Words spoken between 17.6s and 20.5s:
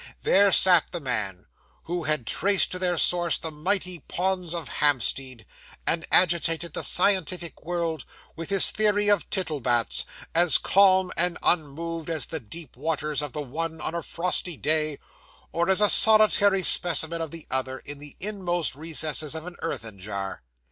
in the inmost recesses of an earthen jar.